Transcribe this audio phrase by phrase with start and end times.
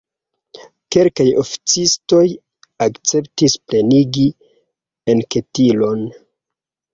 [0.93, 2.21] Kelkaj oficistoj
[2.85, 4.25] akceptis plenigi
[5.15, 6.03] enketilon.